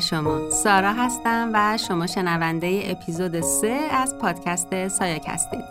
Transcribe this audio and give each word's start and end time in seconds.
شما. 0.00 0.50
سارا 0.50 0.92
هستم 0.92 1.50
و 1.54 1.78
شما 1.88 2.06
شنونده 2.06 2.82
اپیزود 2.84 3.40
3 3.40 3.68
از 3.92 4.18
پادکست 4.18 4.88
سایاک 4.88 5.24
هستید 5.26 5.64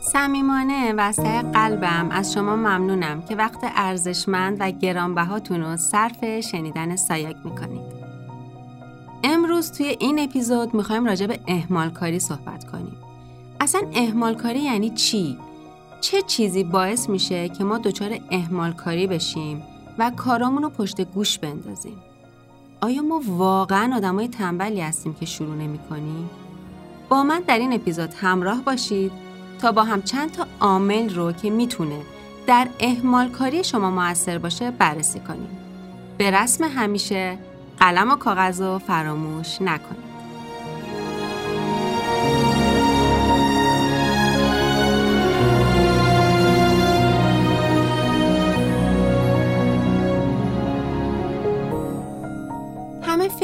صمیمانه 0.00 0.92
و 0.92 1.12
قلبم. 1.54 2.08
از 2.10 2.32
شما 2.32 2.56
ممنونم 2.56 3.22
که 3.22 3.36
وقت 3.36 3.58
ارزشمند 3.62 4.56
و 4.60 4.70
گرانبهاتون 4.70 5.60
رو 5.60 5.76
صرف 5.76 6.40
شنیدن 6.40 6.96
سایاک 6.96 7.36
می‌کنید. 7.44 7.98
امروز 9.24 9.72
توی 9.72 9.96
این 10.00 10.18
اپیزود 10.18 10.74
می‌خوایم 10.74 11.04
راجع 11.06 11.26
به 11.26 11.40
احمال 11.46 11.90
کاری 11.90 12.20
صحبت 12.20 12.64
کنیم. 12.64 12.96
اصلا 13.60 13.80
احمال 13.92 14.34
کاری 14.34 14.58
یعنی 14.58 14.90
چی؟ 14.90 15.38
چه 16.00 16.22
چیزی 16.22 16.64
باعث 16.64 17.08
میشه 17.08 17.48
که 17.48 17.64
ما 17.64 17.78
دچار 17.78 18.18
احمال 18.30 18.72
کاری 18.72 19.06
بشیم 19.06 19.62
و 19.98 20.10
کارامون 20.16 20.62
رو 20.62 20.68
پشت 20.68 21.00
گوش 21.00 21.38
بندازیم؟ 21.38 21.96
آیا 22.80 23.02
ما 23.02 23.22
واقعا 23.26 23.96
آدمای 23.96 24.28
تنبلی 24.28 24.80
هستیم 24.80 25.14
که 25.14 25.26
شروع 25.26 25.54
نمی 25.54 25.78
کنیم؟ 25.78 26.30
با 27.08 27.22
من 27.22 27.40
در 27.46 27.58
این 27.58 27.72
اپیزود 27.72 28.14
همراه 28.14 28.62
باشید 28.62 29.12
تا 29.60 29.72
با 29.72 29.84
هم 29.84 30.02
چند 30.02 30.32
تا 30.32 30.46
عامل 30.60 31.14
رو 31.14 31.32
که 31.32 31.50
می‌تونه 31.50 32.00
در 32.46 32.68
احمال 32.80 33.28
کاری 33.28 33.64
شما 33.64 33.90
موثر 33.90 34.38
باشه 34.38 34.70
بررسی 34.70 35.20
کنیم. 35.20 35.58
به 36.18 36.30
رسم 36.30 36.64
همیشه 36.64 37.38
قلم 37.78 38.10
و 38.10 38.16
کاغذ 38.16 38.60
رو 38.60 38.78
فراموش 38.78 39.62
نکنید. 39.62 40.07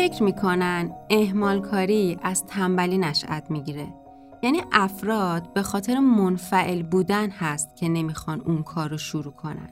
فکر 0.05 0.23
می‌کنن 0.23 0.91
احمال 1.11 1.61
کاری 1.61 2.19
از 2.23 2.47
تنبلی 2.47 2.99
نشأت 2.99 3.51
می‌گیره. 3.51 3.87
یعنی 4.43 4.63
افراد 4.73 5.53
به 5.53 5.63
خاطر 5.63 5.99
منفعل 5.99 6.83
بودن 6.83 7.31
هست 7.31 7.77
که 7.77 7.89
نمی‌خوان 7.89 8.41
اون 8.41 8.63
کار 8.63 8.91
رو 8.91 8.99
شروع 8.99 9.33
کنن. 9.33 9.69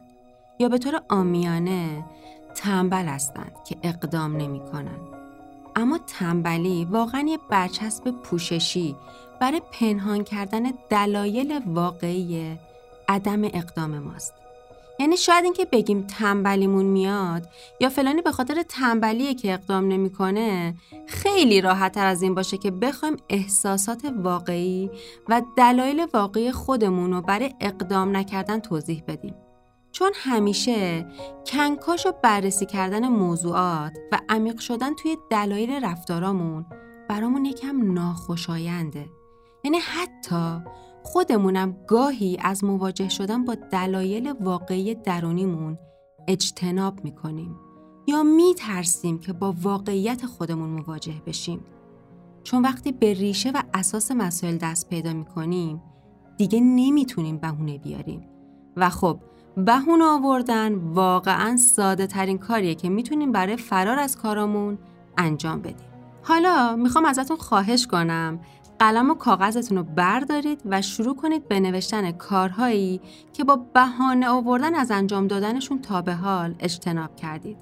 یا 0.58 0.68
به 0.68 0.78
طور 0.78 1.02
آمیانه 1.08 2.04
تنبل 2.54 3.04
هستند 3.04 3.52
که 3.66 3.76
اقدام 3.82 4.36
نمی‌کنن. 4.36 4.98
اما 5.76 5.98
تنبلی 6.06 6.84
واقعا 6.84 7.24
یه 7.28 7.38
برچسب 7.50 8.10
پوششی 8.10 8.96
برای 9.40 9.62
پنهان 9.80 10.24
کردن 10.24 10.62
دلایل 10.90 11.60
واقعی 11.66 12.58
عدم 13.08 13.44
اقدام 13.44 13.98
ماست. 13.98 14.34
یعنی 14.98 15.16
شاید 15.16 15.44
اینکه 15.44 15.64
بگیم 15.64 16.06
تنبلیمون 16.06 16.84
میاد 16.84 17.48
یا 17.80 17.88
فلانی 17.88 18.22
به 18.22 18.32
خاطر 18.32 18.62
تنبلیه 18.62 19.34
که 19.34 19.52
اقدام 19.52 19.88
نمی‌کنه 19.88 20.74
خیلی 21.06 21.60
راحت 21.60 21.92
تر 21.92 22.06
از 22.06 22.22
این 22.22 22.34
باشه 22.34 22.58
که 22.58 22.70
بخوایم 22.70 23.16
احساسات 23.28 24.12
واقعی 24.16 24.90
و 25.28 25.42
دلایل 25.56 26.06
واقعی 26.14 26.52
خودمون 26.52 27.12
رو 27.12 27.20
برای 27.20 27.54
اقدام 27.60 28.16
نکردن 28.16 28.60
توضیح 28.60 29.02
بدیم. 29.08 29.34
چون 29.92 30.12
همیشه 30.14 31.06
کنکاش 31.46 32.06
و 32.06 32.12
بررسی 32.22 32.66
کردن 32.66 33.08
موضوعات 33.08 33.92
و 34.12 34.20
عمیق 34.28 34.58
شدن 34.58 34.94
توی 34.94 35.16
دلایل 35.30 35.84
رفتارامون 35.84 36.66
برامون 37.08 37.44
یکم 37.44 37.92
ناخوشاینده. 37.92 39.06
یعنی 39.64 39.78
حتی 39.78 40.64
خودمونم 41.02 41.76
گاهی 41.86 42.38
از 42.40 42.64
مواجه 42.64 43.08
شدن 43.08 43.44
با 43.44 43.54
دلایل 43.54 44.34
واقعی 44.40 44.94
درونیمون 44.94 45.78
اجتناب 46.28 47.04
می‌کنیم 47.04 47.56
یا 48.06 48.22
میترسیم 48.22 49.18
که 49.18 49.32
با 49.32 49.54
واقعیت 49.62 50.26
خودمون 50.26 50.70
مواجه 50.70 51.22
بشیم. 51.26 51.60
چون 52.44 52.62
وقتی 52.62 52.92
به 52.92 53.14
ریشه 53.14 53.50
و 53.50 53.62
اساس 53.74 54.10
مسائل 54.10 54.56
دست 54.56 54.88
پیدا 54.88 55.12
می‌کنیم 55.12 55.82
دیگه 56.36 56.60
نمی‌تونیم 56.60 57.38
بهونه 57.38 57.78
بیاریم. 57.78 58.28
و 58.76 58.90
خب 58.90 59.18
بهونه 59.56 60.04
آوردن 60.04 60.74
واقعا 60.74 61.56
ساده 61.56 62.06
ترین 62.06 62.38
کاریه 62.38 62.74
که 62.74 62.88
می‌تونیم 62.88 63.32
برای 63.32 63.56
فرار 63.56 63.98
از 63.98 64.16
کارامون 64.16 64.78
انجام 65.18 65.62
بدیم. 65.62 65.86
حالا 66.22 66.76
می‌خوام 66.76 67.04
ازتون 67.04 67.36
خواهش 67.36 67.86
کنم 67.86 68.40
قلم 68.82 69.10
و 69.10 69.14
کاغذتون 69.14 69.78
رو 69.78 69.84
بردارید 69.84 70.60
و 70.64 70.82
شروع 70.82 71.16
کنید 71.16 71.48
به 71.48 71.60
نوشتن 71.60 72.12
کارهایی 72.12 73.00
که 73.32 73.44
با 73.44 73.56
بهانه 73.74 74.28
آوردن 74.28 74.74
از 74.74 74.90
انجام 74.90 75.26
دادنشون 75.26 75.82
تا 75.82 76.02
به 76.02 76.14
حال 76.14 76.54
اجتناب 76.60 77.16
کردید. 77.16 77.56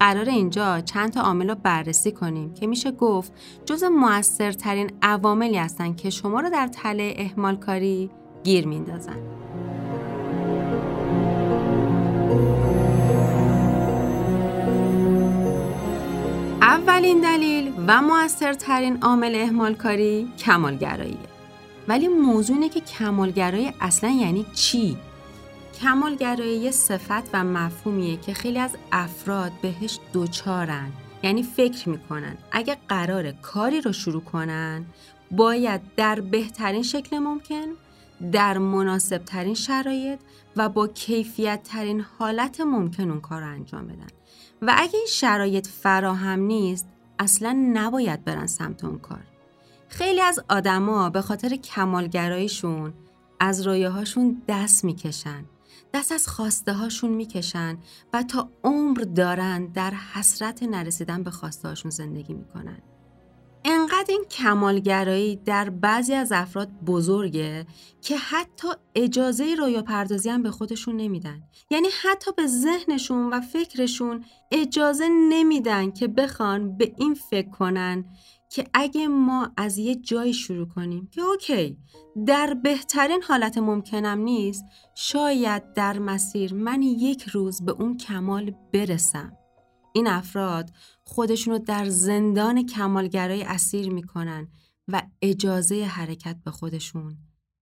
قرار 0.00 0.28
اینجا 0.28 0.80
چند 0.80 1.12
تا 1.12 1.20
عامل 1.20 1.48
رو 1.48 1.54
بررسی 1.54 2.12
کنیم 2.12 2.54
که 2.54 2.66
میشه 2.66 2.90
گفت 2.90 3.32
جز 3.66 3.84
موثرترین 3.84 4.90
عواملی 5.02 5.56
هستن 5.56 5.94
که 5.94 6.10
شما 6.10 6.40
رو 6.40 6.50
در 6.50 6.66
تله 6.66 7.14
احمال 7.16 7.56
کاری 7.56 8.10
گیر 8.44 8.66
میندازن. 8.66 9.18
اولین 16.62 17.20
دلیل 17.20 17.71
و 17.86 18.02
موثرترین 18.02 19.02
عامل 19.02 19.34
اهمالکاری 19.34 20.32
کمالگراییه 20.38 21.16
ولی 21.88 22.08
موضوع 22.08 22.56
اینه 22.56 22.68
که 22.68 22.80
کمالگرایی 22.80 23.72
اصلا 23.80 24.10
یعنی 24.10 24.46
چی؟ 24.54 24.96
کمالگرایی 25.82 26.58
یه 26.58 26.70
صفت 26.70 27.30
و 27.32 27.44
مفهومیه 27.44 28.16
که 28.16 28.34
خیلی 28.34 28.58
از 28.58 28.70
افراد 28.92 29.52
بهش 29.62 29.98
دوچارن 30.12 30.92
یعنی 31.22 31.42
فکر 31.42 31.88
می‌کنن. 31.88 32.36
اگه 32.52 32.76
قرار 32.88 33.32
کاری 33.32 33.80
رو 33.80 33.92
شروع 33.92 34.22
کنن 34.22 34.84
باید 35.30 35.80
در 35.96 36.20
بهترین 36.20 36.82
شکل 36.82 37.18
ممکن 37.18 37.66
در 38.32 38.58
مناسب 38.58 39.24
ترین 39.24 39.54
شرایط 39.54 40.18
و 40.56 40.68
با 40.68 40.88
کیفیت 40.88 41.62
ترین 41.62 42.04
حالت 42.18 42.60
ممکن 42.60 43.10
اون 43.10 43.20
کار 43.20 43.40
رو 43.40 43.48
انجام 43.48 43.86
بدن. 43.86 44.06
و 44.62 44.74
اگه 44.78 44.94
این 44.94 45.06
شرایط 45.08 45.66
فراهم 45.66 46.40
نیست 46.40 46.86
اصلا 47.22 47.70
نباید 47.72 48.24
برن 48.24 48.46
سمت 48.46 48.84
اون 48.84 48.98
کار. 48.98 49.22
خیلی 49.88 50.20
از 50.20 50.40
آدما 50.48 51.10
به 51.10 51.22
خاطر 51.22 51.56
کمالگراییشون 51.56 52.92
از 53.40 53.66
رویاهاشون 53.66 54.42
دست 54.48 54.84
می‌کشن 54.84 55.44
دست 55.94 56.12
از 56.12 56.28
خواسته 56.28 56.72
هاشون 56.72 57.10
می‌کشن 57.10 57.78
و 58.12 58.22
تا 58.22 58.48
عمر 58.64 58.98
دارن 59.00 59.66
در 59.66 59.90
حسرت 59.90 60.62
نرسیدن 60.62 61.22
به 61.22 61.30
خواسته 61.30 61.68
هاشون 61.68 61.90
زندگی 61.90 62.34
می‌کنن. 62.34 62.78
انقدر 63.64 64.06
این 64.08 64.24
کمالگرایی 64.30 65.36
در 65.36 65.70
بعضی 65.70 66.14
از 66.14 66.32
افراد 66.32 66.68
بزرگه 66.86 67.66
که 68.00 68.16
حتی 68.16 68.68
اجازه 68.94 69.54
رویا 69.54 69.82
پردازی 69.82 70.30
هم 70.30 70.42
به 70.42 70.50
خودشون 70.50 70.96
نمیدن. 70.96 71.42
یعنی 71.70 71.88
حتی 72.02 72.30
به 72.36 72.46
ذهنشون 72.46 73.32
و 73.32 73.40
فکرشون 73.40 74.24
اجازه 74.52 75.08
نمیدن 75.08 75.90
که 75.90 76.08
بخوان 76.08 76.76
به 76.76 76.94
این 76.98 77.14
فکر 77.14 77.50
کنن 77.50 78.04
که 78.48 78.64
اگه 78.74 79.08
ما 79.08 79.50
از 79.56 79.78
یه 79.78 79.94
جایی 79.94 80.34
شروع 80.34 80.68
کنیم 80.68 81.08
که 81.12 81.20
اوکی 81.20 81.78
در 82.26 82.54
بهترین 82.54 83.22
حالت 83.22 83.58
ممکنم 83.58 84.18
نیست 84.18 84.64
شاید 84.94 85.72
در 85.72 85.98
مسیر 85.98 86.54
من 86.54 86.82
یک 86.82 87.22
روز 87.22 87.64
به 87.64 87.72
اون 87.72 87.96
کمال 87.96 88.54
برسم. 88.72 89.41
این 89.94 90.06
افراد 90.06 90.70
خودشونو 91.04 91.58
در 91.58 91.88
زندان 91.88 92.66
کمالگرای 92.66 93.42
اسیر 93.42 93.90
می‌کنن 93.90 94.48
و 94.88 95.02
اجازه 95.22 95.84
حرکت 95.84 96.36
به 96.44 96.50
خودشون 96.50 97.16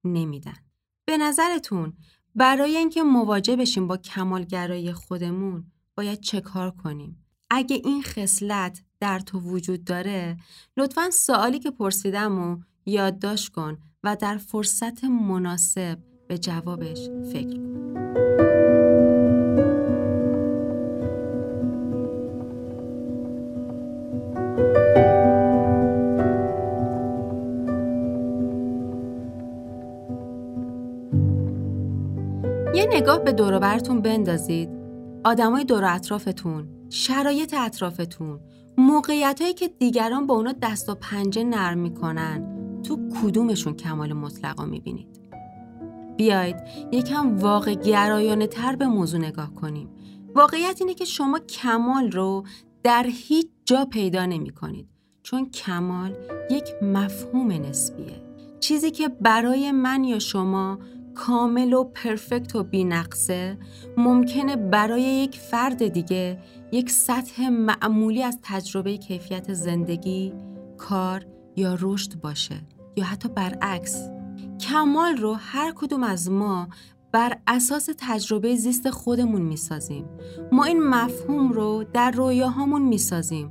نمیدن. 0.05 0.57
به 1.05 1.17
نظرتون 1.17 1.93
برای 2.35 2.77
اینکه 2.77 3.03
مواجه 3.03 3.57
بشیم 3.57 3.87
با 3.87 3.97
کمالگرایی 3.97 4.93
خودمون 4.93 5.65
باید 5.97 6.21
چه 6.21 6.41
کار 6.41 6.71
کنیم؟ 6.71 7.25
اگه 7.51 7.77
این 7.85 8.03
خصلت 8.03 8.83
در 9.01 9.21
تو 9.21 9.41
وجود 9.41 9.85
داره 9.85 10.37
لطفا 10.77 11.11
سوالی 11.11 11.59
که 11.59 11.71
پرسیدم 11.71 12.39
و 12.39 12.59
یادداشت 12.87 13.49
کن 13.49 13.79
و 14.05 14.17
در 14.17 14.37
فرصت 14.37 15.05
مناسب 15.05 15.99
به 16.29 16.39
جوابش 16.39 17.09
فکر 17.33 17.57
کن. 17.57 18.30
نگاه 33.01 33.19
به 33.19 33.33
دوروبرتون 33.33 34.03
بندازید. 34.03 34.71
آدمای 35.25 35.65
دور 35.65 35.85
اطرافتون 35.85 36.69
شرایط 36.91 37.55
اطرافتون 37.55 38.41
موقعیت 38.79 39.43
هایی 39.43 39.55
که 39.55 39.69
دیگران 39.69 40.27
با 40.27 40.35
اونا 40.35 40.55
دست 40.63 40.89
و 40.89 40.95
پنجه 40.95 41.45
نرم 41.45 41.79
می‌کنن 41.79 42.45
تو 42.83 42.99
کدومشون 43.23 43.75
کمال 43.75 44.13
مطلقا 44.13 44.65
می‌بینید؟ 44.65 45.21
بیاید 46.17 46.57
یکم 46.93 47.39
واقع 47.39 47.75
گرایانه 47.75 48.47
تر 48.47 48.77
به 48.77 48.87
موضوع 48.87 49.21
نگاه 49.21 49.55
کنیم. 49.55 49.89
واقعیت 50.35 50.77
اینه 50.81 50.95
که 50.95 51.05
شما 51.05 51.39
کمال 51.39 52.11
رو 52.11 52.45
در 52.83 53.07
هیچ 53.09 53.47
جا 53.65 53.85
پیدا 53.85 54.27
نمی 54.27 54.51
کنید 54.51 54.89
چون 55.23 55.51
کمال 55.51 56.17
یک 56.51 56.83
مفهوم 56.83 57.53
نسبیه. 57.53 58.23
چیزی 58.61 58.91
که 58.91 59.09
برای 59.09 59.73
من 59.73 60.05
یا 60.05 60.19
شما 60.19 60.79
کامل 61.15 61.73
و 61.73 61.85
پرفکت 61.85 62.57
و 62.57 62.63
بینقصه 62.63 63.59
ممکنه 63.97 64.57
برای 64.57 65.03
یک 65.03 65.37
فرد 65.37 65.89
دیگه 65.89 66.39
یک 66.73 66.91
سطح 66.91 67.49
معمولی 67.49 68.23
از 68.23 68.39
تجربه 68.43 68.97
کیفیت 68.97 69.53
زندگی، 69.53 70.33
کار 70.79 71.27
یا 71.57 71.77
رشد 71.81 72.21
باشه 72.21 72.57
یا 72.97 73.05
حتی 73.05 73.29
برعکس. 73.29 74.09
کمال 74.61 75.17
رو 75.17 75.35
هر 75.35 75.73
کدوم 75.77 76.03
از 76.03 76.31
ما 76.31 76.69
بر 77.13 77.39
اساس 77.47 77.89
تجربه 77.99 78.57
زیست 78.57 78.91
خودمون 78.91 79.43
می‌سازیم. 79.43 80.05
ما 80.53 80.65
این 80.65 80.83
مفهوم 80.83 81.53
رو 81.53 81.85
در 81.93 82.11
رویاهامون 82.11 82.83
می‌سازیم. 82.83 83.51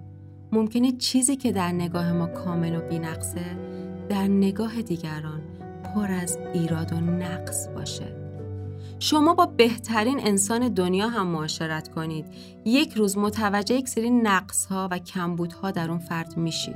ممکنه 0.52 0.92
چیزی 0.92 1.36
که 1.36 1.52
در 1.52 1.72
نگاه 1.72 2.14
ما 2.14 2.28
کامل 2.28 2.76
و 2.76 2.82
بینقصه 2.82 3.58
در 4.10 4.28
نگاه 4.28 4.82
دیگران 4.82 5.42
پر 5.96 6.12
از 6.12 6.38
ایراد 6.54 6.94
و 6.94 6.96
نقص 6.96 7.68
باشه. 7.68 8.16
شما 9.00 9.34
با 9.34 9.46
بهترین 9.46 10.20
انسان 10.20 10.68
دنیا 10.68 11.08
هم 11.08 11.28
معاشرت 11.28 11.88
کنید. 11.88 12.26
یک 12.66 12.94
روز 12.94 13.18
متوجه 13.18 13.76
یک 13.76 13.90
سری 13.90 14.10
نقص 14.10 14.66
ها 14.66 14.88
و 14.92 15.00
کمبودها 15.00 15.72
در 15.72 15.90
اون 15.90 16.00
فرد 16.00 16.38
میشید. 16.38 16.76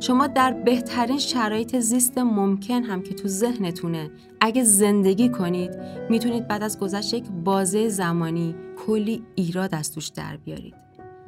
شما 0.00 0.26
در 0.26 0.52
بهترین 0.52 1.18
شرایط 1.18 1.78
زیست 1.78 2.18
ممکن 2.18 2.82
هم 2.82 3.02
که 3.02 3.14
تو 3.14 3.28
ذهنتونه. 3.28 4.10
اگه 4.40 4.64
زندگی 4.64 5.28
کنید 5.28 5.70
می‌تونید 6.10 6.48
بعد 6.48 6.62
از 6.62 6.78
گذشت 6.78 7.14
یک 7.14 7.24
بازه 7.44 7.88
زمانی 7.88 8.54
کلی 8.86 9.22
ایراد 9.34 9.74
از 9.74 9.92
توش 9.92 10.08
در 10.08 10.36
بیارید. 10.36 10.74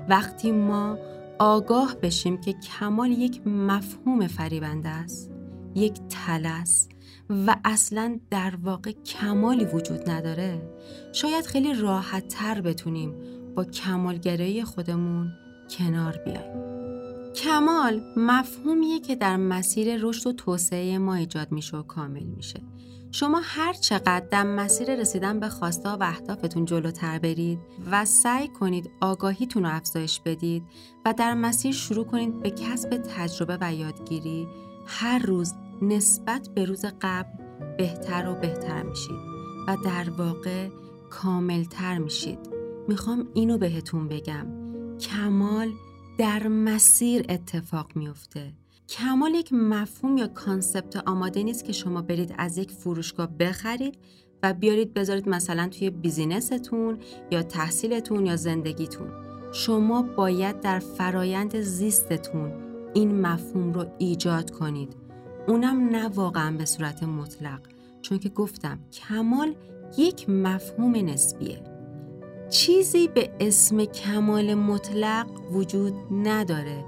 وقتی 0.09 0.53
ما 0.53 0.99
آگاه 1.39 1.97
بشیم 2.03 2.41
که 2.41 2.53
کمال 2.53 3.11
یک 3.11 3.47
مفهوم 3.47 4.27
فریبنده 4.27 4.89
است 4.89 5.31
یک 5.75 5.95
تلس 6.09 6.89
و 7.31 7.57
اصلا 7.65 8.21
در 8.31 8.55
واقع 8.63 8.93
کمالی 8.93 9.65
وجود 9.65 10.11
نداره. 10.11 10.63
شاید 11.13 11.47
خیلی 11.47 11.75
راحت 11.75 12.29
تر 12.29 12.61
بتونیم 12.61 13.15
با 13.55 13.65
کمالگرایی 13.65 14.65
خودمون 14.65 15.33
کنار 15.79 16.21
بیاییم 16.25 16.73
کمال 17.35 18.03
مفهومیه 18.17 19.01
که 19.01 19.17
در 19.17 19.37
مسیر 19.37 19.97
رشد 19.97 20.27
و 20.27 20.33
توسعه 20.33 20.99
ما 20.99 21.15
ایجاد 21.15 21.53
میشه 21.53 21.77
و 21.77 21.83
کامل 21.83 22.23
میشه. 22.23 22.61
شما 23.13 23.41
هر 23.45 23.73
چقدر 23.73 24.27
در 24.31 24.43
مسیر 24.43 24.95
رسیدن 24.95 25.41
به 25.41 25.49
خواسته 25.49 25.89
و 25.89 26.03
اهدافتون 26.03 26.65
جلوتر 26.65 27.19
برید 27.19 27.59
و 27.91 28.05
سعی 28.05 28.49
کنید 28.49 28.91
آگاهیتون 29.01 29.63
رو 29.63 29.77
افزایش 29.77 30.21
بدید 30.21 30.63
و 31.05 31.15
در 31.19 31.35
مسیر 31.35 31.73
شروع 31.73 32.05
کنید 32.05 32.41
به 32.41 32.51
کسب 32.51 32.97
تجربه 32.97 33.59
و 33.61 33.75
یادگیری 33.75 34.49
هر 34.87 35.19
روز 35.19 35.55
نسبت 35.83 36.49
به 36.55 36.65
روز 36.65 36.85
قبل 37.01 37.45
بهتر 37.79 38.29
و 38.29 38.35
بهتر 38.35 38.83
میشید 38.83 39.21
و 39.69 39.77
در 39.85 40.11
واقع 40.11 40.69
کاملتر 41.11 41.99
میشید. 41.99 42.39
می‌خوام 42.89 43.29
اینو 43.35 43.59
بهتون 43.59 44.09
بگم. 44.09 44.47
کمال 45.01 45.71
در 46.19 46.49
مسیر 46.49 47.27
اتفاق 47.29 47.91
میفته. 47.95 48.53
کمال 48.89 49.35
یک 49.35 49.53
مفهوم 49.53 50.17
یا 50.17 50.27
concept 50.27 50.97
آماده 50.97 51.43
نیست 51.43 51.65
که 51.65 51.73
شما 51.73 52.03
برید 52.03 52.35
از 52.39 52.59
یک 52.59 52.71
فروشگاه 52.71 53.27
بخرید 53.27 53.99
و 54.43 54.55
بیارید 54.55 54.95
بذارید 54.95 55.29
مثلا 55.29 55.69
توی 55.69 55.91
business 55.91 56.69
تون 56.69 56.99
یا 57.31 57.43
تحصیلتون 57.43 58.27
یا 58.27 58.37
زندگیتون. 58.37 59.09
شما 59.53 60.03
باید 60.03 60.61
در 60.61 60.79
فرایند 60.79 61.61
زیستتون 61.61 62.53
این 62.95 63.21
مفهوم 63.21 63.73
رو 63.73 63.87
ایجاد 63.99 64.51
کنید. 64.51 65.02
اونم 65.49 65.89
نه 65.89 66.09
واقعا 66.09 66.57
به 66.57 66.65
صورت 66.65 67.03
مطلق. 67.03 67.61
چون 68.03 68.19
که 68.19 68.29
گفتم 68.29 68.79
کمال 68.93 69.55
یک 69.97 70.31
مفهوم 70.31 70.97
نسبیه. 70.97 71.63
چیزی 72.51 73.09
به 73.09 73.31
اسم 73.41 73.85
کمال 73.85 74.55
مطلق 74.55 75.27
وجود 75.53 75.95
نداره. 76.11 76.85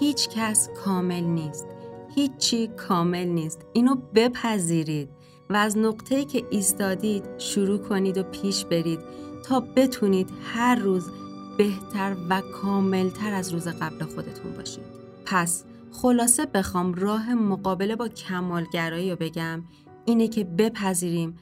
هیچ 0.00 0.28
کس 0.28 0.68
کامل 0.84 1.24
نیست. 1.24 1.66
هیچی 2.14 2.66
کامل 2.66 3.24
نیست. 3.24 3.60
اینو 3.72 3.96
بپذیرید 4.14 5.08
و 5.50 5.56
از 5.56 5.78
نقطه‌ای 5.78 6.24
که 6.24 6.46
ایستادید 6.50 7.24
شروع 7.38 7.78
کنید 7.78 8.18
و 8.18 8.22
پیش 8.22 8.64
برید 8.64 9.00
تا 9.44 9.60
بتونید 9.60 10.30
هر 10.42 10.74
روز 10.74 11.10
بهتر 11.58 12.16
و 12.30 12.42
کاملتر 12.62 13.34
از 13.34 13.52
روز 13.52 13.68
قبل 13.68 14.04
خودتون 14.04 14.52
باشید. 14.56 14.84
پس 15.24 15.64
خلاصه 16.02 16.46
بخوام 16.46 16.94
راه 16.94 17.34
مقابله 17.34 17.96
با 17.96 18.08
کمالگرایی 18.08 19.10
رو 19.10 19.16
بگم. 19.16 19.64
اینه 20.04 20.28
که 20.28 20.44
بپذیریم 20.44 21.34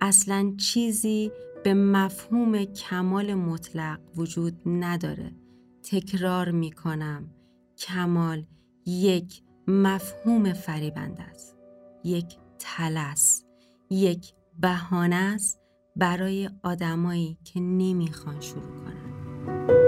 اصلا 0.00 0.54
چیزی 0.56 1.32
به 1.64 1.74
مفهوم 1.74 2.64
کمال 2.64 3.34
مطلق 3.34 4.00
وجود 4.16 4.60
نداره. 4.66 5.32
تکرار 5.82 6.50
می‌کنم. 6.50 7.30
کمال 7.78 8.44
یک 8.86 9.42
مفهوم 9.68 10.52
فریبنده 10.52 11.22
است. 11.22 11.56
یک 12.04 12.36
تلس 12.58 13.44
یک 13.90 14.32
بهانه 14.60 15.16
است 15.16 15.60
برای 15.96 16.50
آدمایی 16.62 17.38
که 17.44 17.60
نمی‌خوان 17.60 18.40
شروع 18.40 18.76
کنن. 18.76 19.81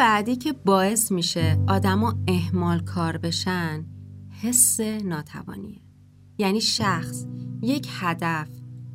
بعدی 0.00 0.36
که 0.36 0.52
باعث 0.52 1.12
میشه 1.12 1.64
آدما 1.68 2.14
اهمال 2.28 2.80
کار 2.80 3.16
بشن 3.16 3.86
حس 4.42 4.80
ناتوانیه. 4.80 5.80
یعنی 6.38 6.60
شخص 6.60 7.26
یک 7.62 7.88
هدف 7.90 8.48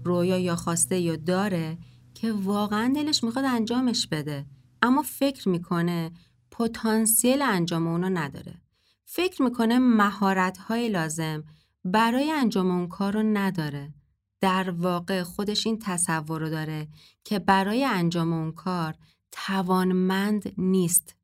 رویا 0.05 0.37
یا 0.37 0.55
خواسته 0.55 0.99
یا 0.99 1.15
داره 1.15 1.77
که 2.13 2.31
واقعا 2.31 2.93
دلش 2.95 3.23
می‌خواد 3.23 3.45
انجامش 3.45 4.07
بده. 4.07 4.45
اما 4.81 5.01
فکر 5.01 5.49
می‌کنه 5.49 6.11
پتانسیل 6.51 7.41
انجام 7.41 7.87
اونو 7.87 8.09
نداره. 8.09 8.61
فکر 9.05 9.41
می‌کنه 9.41 9.79
مهارت 9.79 10.57
های 10.57 10.89
لازم 10.89 11.43
برای 11.83 12.31
انجام 12.31 12.71
اون 12.71 12.87
کار 12.87 13.13
رو 13.13 13.23
نداره. 13.23 13.93
در 14.41 14.69
واقع 14.69 15.23
خودش 15.23 15.67
این 15.67 15.79
تصور 15.79 16.41
رو 16.41 16.49
داره 16.49 16.87
که 17.23 17.39
برای 17.39 17.85
انجام 17.85 18.33
اون 18.33 18.51
کار 18.51 18.95
توانمند 19.35 20.53
نیست. 20.57 21.15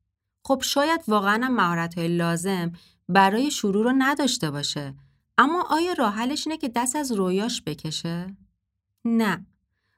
خب 0.44 0.62
شاید 0.64 1.00
واقعا 1.08 1.48
مهارت 1.48 1.98
های 1.98 2.08
لازم 2.08 2.72
برای 3.08 3.50
شروع 3.50 3.84
رو 3.84 3.92
نداشته 3.98 4.50
باشه. 4.50 4.94
اما 5.38 5.66
آیا 5.70 5.92
راحلش 5.92 6.46
اینه 6.46 6.58
که 6.58 6.68
دست 6.68 6.96
از 6.96 7.12
رویاش 7.12 7.62
بکشه؟ 7.62 8.36
نه. 9.04 9.46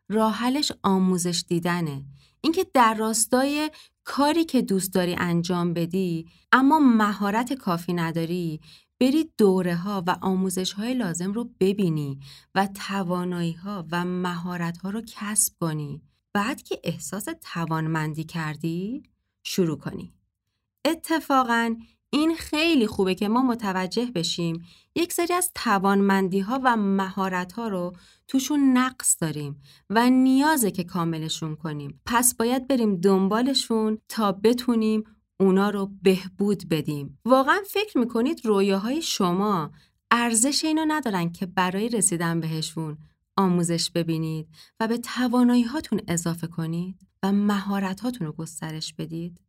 راحلش 0.08 0.72
آموزش 0.82 1.44
دیدنه. 1.48 2.04
اینکه 2.40 2.66
در 2.74 2.94
راستای 2.94 3.70
کاری 4.04 4.44
که 4.44 4.62
دوست 4.62 4.94
داری 4.94 5.14
انجام 5.18 5.72
بدی 5.72 6.26
اما 6.52 6.78
مهارت 6.78 7.52
کافی 7.52 7.92
نداری 7.92 8.60
بری 9.00 9.30
دوره 9.38 9.76
ها 9.76 10.04
و 10.06 10.16
آموزش 10.22 10.72
های 10.72 10.94
لازم 10.94 11.32
رو 11.32 11.50
ببینی 11.60 12.20
و 12.54 12.68
توانایی 12.88 13.52
ها 13.52 13.86
و 13.92 14.04
مهارت 14.04 14.78
ها 14.78 14.90
رو 14.90 15.02
کسب 15.06 15.52
کنی 15.60 16.02
بعد 16.34 16.62
که 16.62 16.80
احساس 16.84 17.28
توانمندی 17.40 18.24
کردی 18.24 19.02
شروع 19.44 19.78
کنی. 19.78 20.14
اتفاقا 20.84 21.76
این 22.10 22.34
خیلی 22.34 22.86
خوبه 22.86 23.14
که 23.14 23.28
ما 23.28 23.42
متوجه 23.42 24.06
بشیم 24.14 24.64
یک 24.94 25.12
سری 25.12 25.34
از 25.34 25.50
توانمندی 25.54 26.40
ها 26.40 26.60
و 26.64 26.76
مهارت 26.76 27.52
ها 27.52 27.68
رو 27.68 27.92
توشون 28.28 28.78
نقص 28.78 29.16
داریم 29.20 29.60
و 29.90 30.10
نیازه 30.10 30.70
که 30.70 30.84
کاملشون 30.84 31.56
کنیم. 31.56 32.00
پس 32.06 32.34
باید 32.34 32.68
بریم 32.68 32.96
دنبالشون 32.96 33.98
تا 34.08 34.32
بتونیم 34.32 35.04
اونا 35.40 35.70
رو 35.70 35.90
بهبود 36.02 36.68
بدیم. 36.68 37.18
واقعا 37.24 37.58
فکر 37.70 37.98
می‌کنید 37.98 38.46
رویاهای 38.46 39.02
شما 39.02 39.70
ارزش 40.10 40.64
اینو 40.64 40.84
ندارن 40.88 41.32
که 41.32 41.46
برای 41.46 41.88
رسیدن 41.88 42.40
بهشون 42.40 42.98
آموزش 43.36 43.90
ببینید 43.90 44.48
و 44.80 44.88
به 44.88 44.98
توانایی 44.98 45.62
هاتون 45.62 46.00
اضافه 46.08 46.46
کنید 46.46 46.96
و 47.22 47.32
مهارت 47.32 48.00
هاتون 48.00 48.26
رو 48.26 48.32
گسترش 48.32 48.94
بدید 48.94 49.40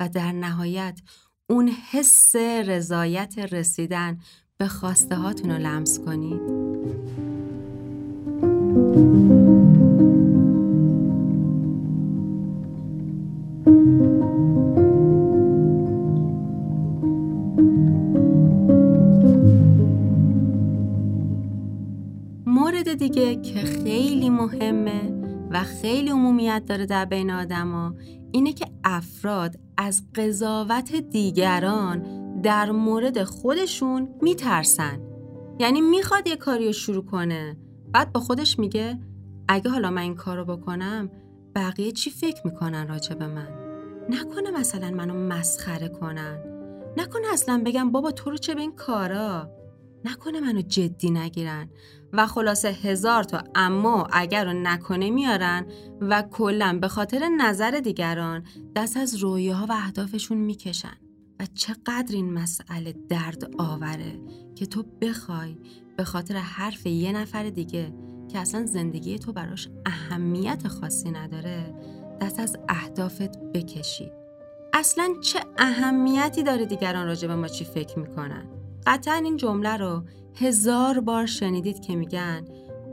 و 0.00 0.08
در 0.08 0.32
نهایت 0.32 1.00
اون 1.46 1.68
حس 1.68 2.36
رضایت 2.66 3.38
رسیدن 3.38 4.18
به 4.56 4.68
خواسته 4.68 5.16
هاتون 5.16 5.50
رو 5.50 5.58
لمس 5.58 5.98
کنید. 5.98 6.68
مورد 22.88 22.98
دیگه 22.98 23.36
که 23.36 23.60
خیلی 23.60 24.30
مهمه 24.30 25.12
و 25.50 25.62
خیلی 25.62 26.10
عمومیت 26.10 26.62
داره 26.66 26.86
در 26.86 27.04
بین 27.04 27.30
آدما 27.30 27.94
اینه 28.32 28.52
که 28.52 28.66
افراد 28.84 29.56
از 29.76 30.02
قضاوت 30.14 30.94
دیگران 30.94 32.02
در 32.40 32.70
مورد 32.70 33.24
خودشون 33.24 34.08
میترسن. 34.22 35.00
یعنی 35.58 35.80
می‌خواد 35.80 36.26
یه 36.26 36.36
کاری 36.36 36.66
رو 36.66 36.72
شروع 36.72 37.04
کنه 37.04 37.56
بعد 37.92 38.12
با 38.12 38.20
خودش 38.20 38.58
میگه 38.58 38.98
اگه 39.48 39.70
حالا 39.70 39.90
من 39.90 40.02
این 40.02 40.14
کار 40.14 40.36
رو 40.36 40.44
بکنم 40.56 41.10
بقیه 41.54 41.92
چی 41.92 42.10
فکر 42.10 42.40
می‌کنن 42.44 42.88
راجع 42.88 43.14
به 43.14 43.26
من؟ 43.26 43.48
نکنه 44.10 44.50
مثلا 44.50 44.90
منو 44.90 45.14
مسخره 45.14 45.88
کنن. 45.88 46.38
نکنه 46.96 47.32
اصلا 47.32 47.62
بگم 47.66 47.92
بابا 47.92 48.10
تو 48.10 48.30
رو 48.30 48.36
چه 48.36 48.54
به 48.54 48.60
این 48.60 48.72
کارا؟ 48.72 49.50
نکنه 50.04 50.40
منو 50.40 50.60
جدی 50.60 51.10
نگیرن. 51.10 51.68
و 52.12 52.26
خلاصه 52.26 52.68
هزار 52.68 53.22
تا 53.22 53.42
اما 53.54 54.08
اگر 54.12 54.44
رو 54.44 54.52
نکنه 54.52 55.10
میارن 55.10 55.66
و 56.00 56.22
کلا 56.22 56.78
به 56.80 56.88
خاطر 56.88 57.28
نظر 57.38 57.70
دیگران 57.70 58.44
دست 58.76 58.96
از 58.96 59.14
رویاها 59.14 59.66
و 59.66 59.72
اهدافشون 59.72 60.38
می‌کشن. 60.38 60.96
و 61.40 61.46
چقدر 61.54 62.14
این 62.14 62.32
مسئله 62.32 62.94
درد 63.08 63.50
آوره 63.58 64.20
که 64.54 64.66
تو 64.66 64.84
بخوای 65.00 65.58
به 65.96 66.04
خاطر 66.04 66.34
حرف 66.34 66.86
یه 66.86 67.12
نفر 67.12 67.50
دیگه 67.50 67.94
که 68.28 68.38
اصلا 68.38 68.66
زندگی 68.66 69.18
تو 69.18 69.32
براش 69.32 69.68
اهمیت 69.86 70.68
خاصی 70.68 71.10
نداره 71.10 71.74
دست 72.20 72.40
از 72.40 72.56
اهدافت 72.68 73.38
بکشی. 73.38 74.10
اصلا 74.72 75.14
چه 75.22 75.40
اهمیتی 75.58 76.42
داره 76.42 76.64
دیگران 76.64 77.06
راجع 77.06 77.28
به 77.28 77.36
ما 77.36 77.48
چی 77.48 77.64
فکر 77.64 77.98
می‌کنن؟ 77.98 78.48
قطعا 78.86 79.14
این 79.14 79.36
جمله 79.36 79.76
رو 79.76 80.02
هزار 80.40 81.00
بار 81.00 81.26
شنیدید 81.26 81.80
که 81.80 81.96
میگن 81.96 82.44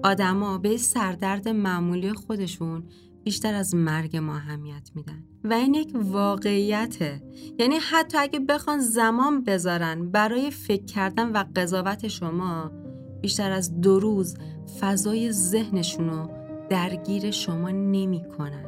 آدما 0.03 0.57
به 0.57 0.77
سردرد 0.77 1.47
معمولی 1.47 2.13
خودشون 2.13 2.83
بیشتر 3.23 3.53
از 3.53 3.75
مرگ 3.75 4.17
ما 4.17 4.35
اهمیت 4.35 4.91
میدن. 4.95 5.23
و 5.43 5.53
این 5.53 5.73
یک 5.73 5.91
واقعیته. 5.95 7.21
یعنی 7.59 7.75
حتی 7.75 8.17
اگه 8.17 8.39
بخوان 8.39 8.79
زمان 8.79 9.43
بذارن 9.43 10.11
برای 10.11 10.51
فکر 10.51 10.85
کردن 10.85 11.31
و 11.31 11.43
قضاوت 11.55 12.07
شما 12.07 12.71
بیشتر 13.21 13.51
از 13.51 13.81
دو 13.81 13.99
روز 13.99 14.37
فضای 14.79 15.31
ذهنشون 15.31 16.09
رو 16.09 16.29
درگیر 16.69 17.31
شما 17.31 17.69
نمی‌کنن 17.69 18.65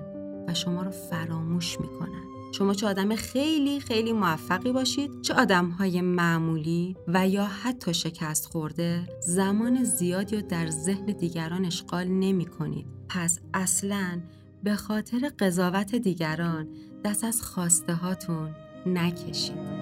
و 0.47 0.53
شما 0.53 0.83
رو 0.83 0.91
فراموش 0.91 1.79
می‌کنن. 1.79 2.36
شما 2.51 2.73
چه 2.73 2.87
آدم 2.87 3.15
خیلی 3.15 3.79
خیلی 3.79 4.13
موفقی 4.13 4.71
باشید 4.71 5.21
چه 5.21 5.33
آدم 5.33 5.69
های 5.69 6.01
معمولی 6.01 6.95
و 7.07 7.27
یا 7.27 7.45
حتی 7.45 7.93
شکست 7.93 8.45
خورده 8.45 9.07
زمان 9.21 9.83
زیادی 9.83 10.35
رو 10.35 10.41
در 10.41 10.67
ذهن 10.67 11.05
دیگران 11.05 11.65
اشغال 11.65 12.07
نمی 12.07 12.45
کنید. 12.45 12.85
پس 13.09 13.39
اصلا 13.53 14.21
به 14.63 14.75
خاطر 14.75 15.31
قضاوت 15.39 15.95
دیگران 15.95 16.67
دست 17.05 17.23
از 17.23 17.41
خواسته 17.41 17.93
هاتون 17.93 18.55
نکشید. 18.85 19.76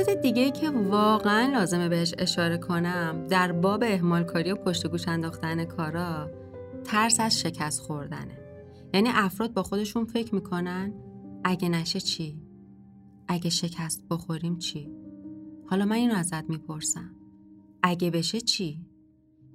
مورد 0.00 0.20
دیگه 0.20 0.50
که 0.50 0.70
واقعا 0.70 1.52
لازمه 1.52 1.88
بهش 1.88 2.14
اشاره 2.18 2.58
کنم 2.58 3.26
در 3.28 3.52
باب 3.52 3.82
اهمالکاری 3.82 4.52
و 4.52 4.54
پشت 4.54 4.86
گوش 4.86 5.08
انداختن 5.08 5.64
کارا 5.64 6.30
ترس 6.84 7.20
از 7.20 7.40
شکست 7.40 7.80
خوردنه 7.80 8.38
یعنی 8.94 9.08
افراد 9.12 9.54
با 9.54 9.62
خودشون 9.62 10.04
فکر 10.04 10.34
می‌کنن 10.34 10.92
اگه 11.44 11.68
نشه 11.68 12.00
چی؟ 12.00 12.42
اگه 13.28 13.50
شکست 13.50 14.02
بخوریم 14.10 14.58
چی؟ 14.58 14.90
حالا 15.70 15.84
من 15.84 15.96
اینو 15.96 16.14
ازت 16.14 16.50
می‌پرسم 16.50 17.14
اگه 17.82 18.10
بشه 18.10 18.40
چی؟ 18.40 18.86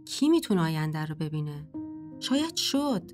کی 0.05 0.29
می‌تونه 0.29 0.61
آینده 0.61 1.05
رو 1.05 1.15
ببینه؟ 1.15 1.67
شاید 2.19 2.55
شد 2.55 3.11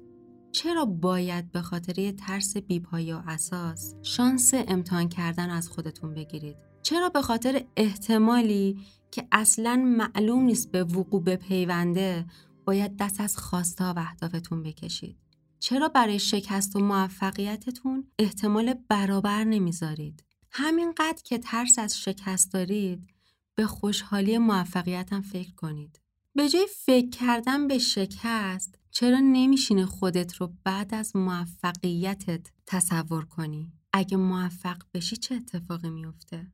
چرا 0.52 0.86
باید 0.86 1.52
به 1.52 1.62
خاطر 1.62 2.00
یه 2.00 2.12
ترس 2.12 2.58
بیپایی 2.58 3.14
و 3.14 3.22
اساس 3.28 3.96
شانس 4.02 4.52
امتحان 4.54 5.10
کردن 5.10 5.50
از 5.50 5.70
خودتون 5.70 6.14
بگیرید؟ 6.14 6.71
چرا 6.84 7.10
به 7.10 7.22
خاطر 7.22 7.64
احتمالی 7.78 8.80
که 9.12 9.28
اصلا 9.32 9.76
معلوم 9.76 10.44
نیست 10.44 10.72
به 10.72 10.84
وقوع 10.84 11.24
بپیونده 11.24 12.26
باید 12.66 12.98
دست 12.98 13.22
از 13.22 13.38
خواسته 13.38 13.86
و 13.86 14.00
اهدافتون 14.00 14.64
بکشید 14.64 15.18
چرا 15.60 15.90
برای 15.90 16.20
شکست 16.20 16.76
و 16.76 16.80
موفقیتتون 16.80 18.08
احتمال 18.20 18.74
برابر 18.74 19.44
نمی‌ذارید 19.44 20.24
همینقدر 20.52 21.22
که 21.24 21.38
ترس 21.38 21.80
از 21.80 22.00
شکست 22.00 22.54
دارید 22.54 23.08
به 23.56 23.66
خوشحالی 23.66 24.38
موفقیتم 24.38 25.22
فکر 25.22 25.56
کنید 25.56 26.02
به 26.36 26.50
جای 26.50 26.68
فکر 26.86 27.10
کردن 27.10 27.68
به 27.68 27.78
شکست 27.78 28.80
چرا 28.92 29.20
نمیشینه 29.20 29.86
خودت 29.86 30.36
رو 30.36 30.54
بعد 30.64 30.94
از 30.94 31.16
موفقیتت 31.16 32.48
تصور 32.66 33.26
کنی؟ 33.26 33.72
اگه 33.94 34.18
موفق 34.18 34.78
بشی 34.94 35.16
چه 35.16 35.36
اتفاقی 35.36 35.90
میفته؟ 35.90 36.52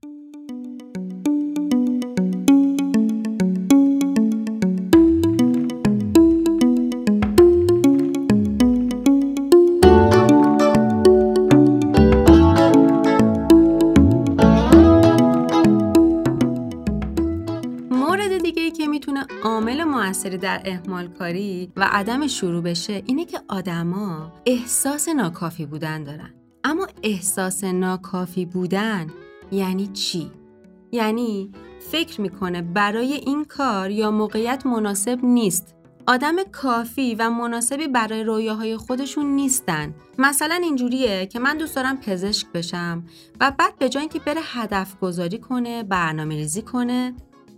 در 20.38 20.62
اهمال 20.66 21.08
کاری 21.08 21.72
و 21.76 21.90
عدم 21.92 22.28
شروع 22.28 22.64
بشه 22.64 23.04
اینه 23.06 23.26
که 23.26 23.40
آدما 23.48 24.34
احساس 24.46 25.10
ناکافی 25.10 25.66
بودن 25.66 26.04
دارن. 26.04 26.34
اما 26.64 26.88
احساس 27.04 27.64
ناکافی 27.64 28.46
بودن 28.46 29.08
یعنی 29.52 29.88
چی؟ 29.88 30.32
یعنی 30.92 31.52
فکر 31.80 32.22
می‌کنه 32.22 32.62
برای 32.62 33.14
این 33.14 33.46
کار 33.46 33.92
یا 33.92 34.12
موقعیت 34.12 34.66
مناسب 34.66 35.20
نیست. 35.24 35.76
آدم 36.08 36.36
کافی 36.52 37.16
و 37.16 37.30
مناسبی 37.30 37.88
برای 37.88 38.24
رویاهای 38.24 38.78
خودشون 38.78 39.26
نیستن. 39.26 39.96
مثلا 40.18 40.56
اینجوریه 40.64 41.26
که 41.26 41.40
من 41.40 41.58
دوست 41.58 41.76
دارم 41.76 41.98
پزشک 41.98 42.48
بشم 42.52 43.04
و 43.40 43.52
بعد 43.60 43.78
به 43.80 43.90
جای 43.90 44.02
اینکه 44.02 44.20
بره 44.20 44.42
هدف 44.44 45.00
گذاری 45.00 45.38
کنه 45.38 45.84
برنامه 45.84 46.36
ریزی 46.36 46.62
کنه 46.62 47.14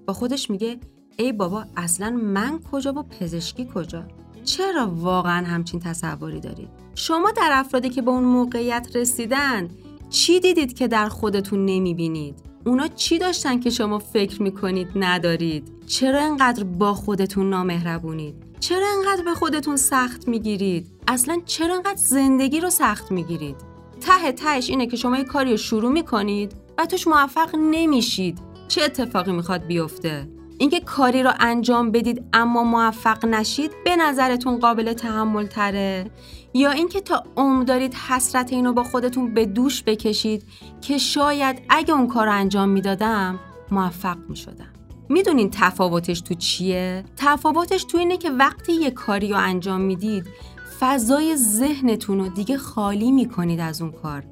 با 0.05 0.13
خودش 0.13 0.49
میگه 0.49 0.79
ای 1.19 1.31
بابا 1.31 1.65
اصلا 1.77 2.09
من 2.09 2.59
کجا 2.71 2.93
و 2.93 3.03
پزشکی 3.03 3.69
کجا؟ 3.75 4.03
چرا 4.43 4.91
واقعا 4.95 5.45
همچین 5.45 5.79
تصوری 5.79 6.39
دارید؟ 6.39 6.69
شما 6.95 7.31
در 7.31 7.49
افرادی 7.53 7.89
که 7.89 8.01
به 8.01 8.11
اون 8.11 8.23
موقعیت 8.23 8.87
رسیدن 8.95 9.69
چی 10.09 10.39
دیدید 10.39 10.73
که 10.73 10.87
در 10.87 11.09
خودتون 11.09 11.65
نمی‌بینید؟ 11.65 12.35
اونا 12.65 12.87
چی 12.87 13.17
داشتن 13.17 13.59
که 13.59 13.69
شما 13.69 13.99
فکر 13.99 14.41
می‌کنید 14.41 14.87
ندارید؟ 14.95 15.71
چرا 15.87 16.21
انقدر 16.21 16.63
با 16.63 16.93
خودتون 16.93 17.49
نامهربونید؟ 17.49 18.35
چرا 18.59 18.87
انقدر 18.97 19.23
به 19.23 19.33
خودتون 19.33 19.75
سخت 19.77 20.27
می‌گیرید؟ 20.27 20.87
اصلا 21.07 21.41
چرا 21.45 21.75
انقدر 21.75 21.95
زندگی 21.95 22.59
رو 22.59 22.69
سخت 22.69 23.11
می‌گیرید؟ 23.11 23.55
ته 24.01 24.31
تهش 24.31 24.69
اینه 24.69 24.87
که 24.87 24.97
شما 24.97 25.17
یه 25.17 25.23
کاری 25.23 25.51
رو 25.51 25.57
شروع 25.57 25.91
می‌کنید 25.91 26.53
و 26.77 26.85
توش 26.85 27.07
موفق 27.07 27.55
نمیشید. 27.55 28.39
چه 28.67 28.83
اتفاقی 28.83 29.31
می‌خواد 29.31 29.65
بیفته؟ 29.65 30.38
اینکه 30.59 30.79
کاری 30.79 31.23
رو 31.23 31.31
انجام 31.39 31.91
بدید 31.91 32.23
اما 32.33 32.63
موفق 32.63 33.25
نشید 33.25 33.71
به 33.85 33.95
نظرتون 33.95 34.59
قابل 34.59 34.93
تحمل 34.93 35.47
تره 35.47 36.11
یا 36.53 36.71
اینکه 36.71 37.01
تا 37.01 37.23
عمر 37.37 37.63
دارید 37.63 37.93
حسرت 37.93 38.53
اینو 38.53 38.73
با 38.73 38.83
خودتون 38.83 39.33
به 39.33 39.45
دوش 39.45 39.83
بکشید 39.83 40.43
که 40.81 40.97
شاید 40.97 41.61
اگه 41.69 41.93
اون 41.93 42.07
کار 42.07 42.25
رو 42.25 42.33
انجام 42.33 42.69
می‌دادم 42.69 43.39
موفق 43.71 44.17
می‌شدم؟ 44.29 44.73
می‌دونین 45.09 45.49
تفاوتش 45.49 46.21
تو 46.21 46.33
چیه؟ 46.33 47.03
تفاوتش 47.17 47.83
تو 47.83 47.97
اینه 47.97 48.17
که 48.17 48.29
وقتی 48.29 48.73
یه 48.73 48.91
کاری 48.91 49.29
رو 49.29 49.37
انجام 49.37 49.81
می‌دید 49.81 50.25
فضای 50.79 51.35
ذهنتون 51.35 52.19
رو 52.19 52.27
دیگه 52.27 52.57
خالی 52.57 53.11
می‌کنید 53.11 53.59
از 53.59 53.81
اون 53.81 53.91
کار. 53.91 54.23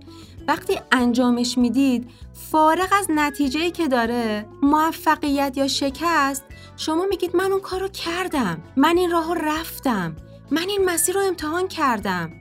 وقتی 0.48 0.80
انجامش 0.92 1.58
می‌دید 1.58 2.10
فارغ 2.34 2.88
از 3.00 3.08
نتیجه 3.10 3.72
که 3.72 3.88
داره 3.88 4.46
موفقیت 4.62 5.54
یا 5.58 5.68
شکست 5.68 6.44
شما 6.78 7.06
میگید 7.10 7.36
من 7.36 7.52
اون 7.52 7.62
کار 7.62 7.80
رو 7.80 7.88
کردم 7.88 8.58
من 8.78 8.98
این 8.98 9.12
راه 9.12 9.36
رو 9.36 9.42
رفتم 9.42 10.16
من 10.52 10.66
این 10.70 10.86
مسیر 10.86 11.16
رو 11.16 11.22
امتحان 11.22 11.68
کردم. 11.68 12.32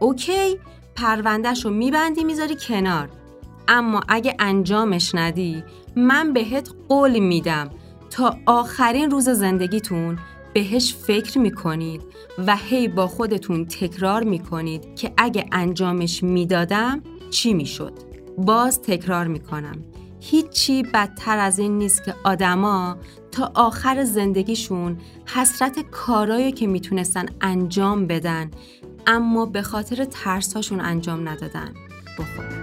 اوکی 0.00 0.58
پروندهش 0.96 1.64
رو 1.64 1.70
میبندی 1.70 2.24
می‌ذاری 2.24 2.56
کنار. 2.56 3.08
اما 3.68 4.00
اگه 4.08 4.36
انجامش 4.38 5.14
ندی 5.14 5.64
من 5.96 6.32
بهت 6.32 6.70
قول 6.88 7.18
میدم 7.18 7.70
تا 8.10 8.36
آخرین 8.46 9.10
روز 9.10 9.28
زندگیتون 9.28 10.18
بهش 10.54 10.94
فکر 10.94 11.38
می‌کنید 11.38 12.02
و 12.46 12.56
هی 12.56 12.88
با 12.88 13.06
خودتون 13.06 13.64
تکرار 13.66 14.22
می‌کنید 14.22 14.94
که 14.94 15.12
اگه 15.16 15.46
انجامش 15.52 16.22
می‌دادم 16.22 17.02
چی 17.30 17.54
می‌شد؟ 17.54 17.92
باز 18.38 18.82
تکرار 18.82 19.26
می‌کنم. 19.26 19.84
هیچی 20.20 20.82
بدتر 20.82 21.38
از 21.38 21.58
این 21.58 21.78
نیست 21.78 22.04
که 22.04 22.14
آدما 22.24 22.96
تا 23.32 23.52
آخر 23.54 24.04
زندگیشون 24.04 24.98
حسرت 25.26 25.90
کارایی 25.90 26.52
که 26.52 26.66
می‌تونستن 26.66 27.26
انجام 27.40 28.06
بدن 28.06 28.50
اما 29.06 29.46
به 29.46 29.62
خاطر 29.62 30.04
ترساشون 30.04 30.80
انجام 30.80 31.28
ندادن. 31.28 31.74
بخورن 32.18 32.59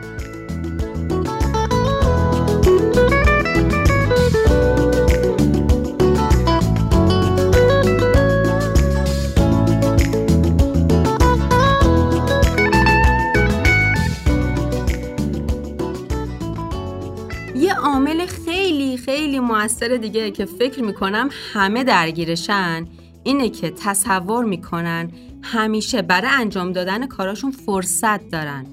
موثر 19.82 19.98
دیگه 19.98 20.32
که 20.32 20.46
فکر 20.46 20.84
می‌کنم 20.84 21.30
همه 21.54 21.84
درگیرشن 21.84 22.88
اینه 23.24 23.50
که 23.50 23.70
تصور 23.70 24.46
می‌کنن 24.46 25.12
همیشه 25.44 26.02
برای 26.02 26.32
انجام 26.34 26.72
دادن 26.72 27.08
کاراشون 27.08 27.52
فرصت 27.52 28.30
دارن. 28.30 28.66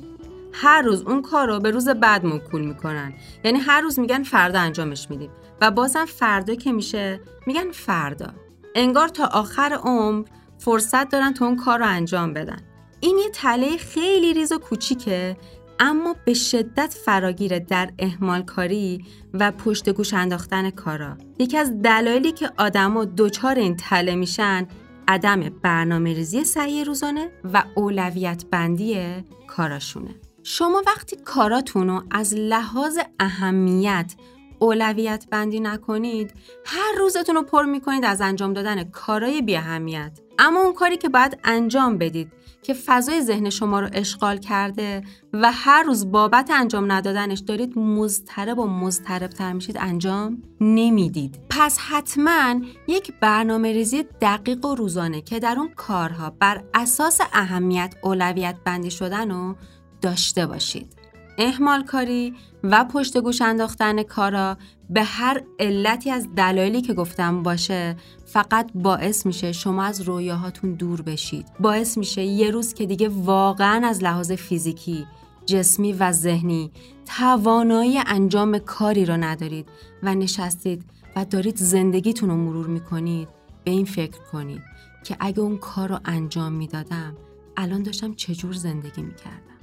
هر 0.53 0.83
روز 0.83 1.03
اون 1.03 1.23
کار 1.23 1.47
رو 1.47 1.61
به 1.61 1.71
روز 1.71 1.89
بعد 1.89 2.27
موکول 2.27 2.63
می‌کنن. 2.63 3.13
یعنی 3.45 3.59
هر 3.59 3.81
روز 3.81 3.99
میگن 3.99 4.23
فردا 4.23 4.61
انجامش 4.61 5.11
میدیم 5.11 5.31
و 5.61 5.71
بازم 5.71 6.05
فردا 6.05 6.55
که 6.55 6.73
میشه 6.73 7.21
میگن 7.47 7.71
فردا. 7.73 8.29
انگار 8.75 9.09
تا 9.09 9.27
آخر 9.27 9.79
عمر 9.83 10.25
فرصت 10.59 11.09
دارن 11.09 11.35
تا 11.35 11.47
اون 11.47 11.57
کار 11.57 11.79
رو 11.79 11.87
انجام 11.87 12.33
بدن. 12.33 12.59
این 13.01 13.19
یه 13.19 13.31
تله 13.31 13.77
خیلی 13.77 14.35
ریز 14.35 14.53
و 14.53 14.59
کوچیکه 14.59 15.37
اما 15.78 16.16
به 16.25 16.35
شدت 16.35 16.95
فراگیره 17.04 17.61
در 17.61 17.90
اهمال 17.99 18.43
کاری 18.43 19.04
و 19.35 19.50
پشت 19.50 19.88
گوش 19.88 20.14
انداختن 20.14 20.71
کارا. 20.71 21.19
یکی 21.38 21.57
از 21.57 21.83
دلایلی 21.83 22.33
که 22.33 22.50
آدما 22.59 23.04
دچار 23.04 23.54
این 23.54 23.76
تله 23.76 24.14
میشن 24.14 24.66
عدم 25.09 25.40
برنامه 25.62 26.14
ریزی 26.14 26.45
سعی 26.45 26.85
روزانه 26.85 27.31
و 27.52 27.62
اولویت 27.75 28.45
بندی 28.50 29.00
کاراشونه. 29.47 30.14
شما 30.43 30.83
وقتی 30.87 31.16
کاراتون 31.16 31.88
رو 31.88 32.02
از 32.11 32.35
لحاظ 32.35 32.99
اهمیت 33.21 34.14
اولویت 34.59 35.26
بندی 35.31 35.61
نکنید 35.61 36.35
هر 36.64 36.93
روزتون 36.99 37.35
رو 37.35 37.43
پر 37.43 37.64
می‌کنید 37.64 38.04
از 38.04 38.21
انجام 38.21 38.52
دادن 38.52 38.85
کارای 38.85 39.43
بی 39.43 39.57
اهمیت 39.57 40.21
اما 40.38 40.61
اون 40.61 40.75
کاری 40.75 40.97
که 40.97 41.09
باید 41.09 41.38
انجام 41.44 41.99
بدید 41.99 42.33
که 42.64 42.74
فضای 42.74 43.22
ذهن 43.22 43.50
شما 43.50 43.81
رو 43.81 43.88
اشغال 43.92 44.37
کرده 44.37 45.03
و 45.33 45.53
هر 45.53 45.83
روز 45.83 46.11
بابت 46.11 46.50
انجام 46.50 46.92
ندادنش 46.92 47.38
دارید 47.38 47.79
مضطرب 47.79 48.59
و 48.59 48.66
مضطربتر 48.66 49.53
میشید 49.53 49.77
انجام 49.81 50.42
نمی‌دید. 50.61 51.38
پس 51.50 51.79
حتما 51.79 52.61
یک 52.88 53.12
برنامه 53.20 53.72
ریزی 53.72 54.05
دقیق 54.20 54.64
و 54.64 54.74
روزانه 54.74 55.20
که 55.20 55.38
در 55.38 55.59
اون 55.59 55.68
کارها 55.77 56.31
بر 56.31 56.64
اساس 56.74 57.20
اهمیت 57.33 57.94
اولویت 58.03 58.57
بندی 58.64 58.90
شدن 58.90 59.31
رو 59.31 59.55
داشته 60.00 60.46
باشید. 60.46 61.04
اهمال 61.38 61.85
کاری 61.85 62.35
و 62.62 62.85
پشت 62.85 63.18
گوش 63.18 63.42
انداختن 63.42 64.03
کارا 64.03 64.57
به 64.90 65.03
هر 65.03 65.42
علتی 65.59 66.11
از 66.11 66.29
دلایلی 66.37 66.83
که 66.83 66.94
گفتم 66.94 67.42
باشه 67.42 67.97
فقط 68.25 68.70
باعث 68.75 69.27
میشه 69.27 69.53
شما 69.53 69.85
از 69.85 70.01
رویاهاتون 70.01 70.75
دور 70.75 71.03
بشید. 71.03 71.47
باعث 71.61 71.99
میشه 71.99 72.23
یه 72.23 72.51
روز 72.51 72.75
که 72.75 72.87
دیگه 72.87 73.09
واقعا 73.09 73.87
از 73.87 74.03
لحاظ 74.03 74.33
فیزیکی 74.33 75.07
جسمی 75.47 75.92
و 75.92 76.12
ذهنی 76.12 76.70
توانایی 77.07 77.99
انجام 78.07 78.59
کاری 78.59 79.05
رو 79.05 79.16
ندارید 79.16 79.68
و 80.03 80.14
نشستید 80.14 80.85
و 81.16 81.25
دارید 81.25 81.57
زندگیتون 81.57 82.31
رو 82.31 82.37
مرور 82.37 82.66
می‌کنید 82.66 83.29
به 83.64 83.70
این 83.70 83.85
فکر 83.85 84.18
کنید 84.33 84.62
که 85.05 85.16
اگه 85.20 85.40
اون 85.40 85.57
کار 85.57 85.88
رو 85.88 85.99
انجام 86.05 86.53
می‌دادم 86.53 87.16
الان 87.57 87.83
داشتم 87.83 88.14
چجور 88.14 88.53
زندگی 88.53 89.03
می‌کردم. 89.03 89.54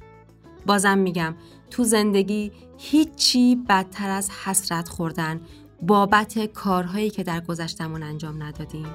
بازم 0.65 0.97
میگم 0.97 1.35
تو 1.69 1.83
زندگی 1.83 2.51
هیچی 2.77 3.55
بدتر 3.69 4.09
از 4.09 4.29
حسرت 4.45 4.89
خوردن 4.89 5.41
بابت 5.81 6.45
کارهایی 6.45 7.09
که 7.09 7.23
در 7.23 7.39
گذشتمون 7.39 8.03
انجام 8.03 8.43
ندادیم 8.43 8.87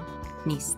نیست. 0.45 0.77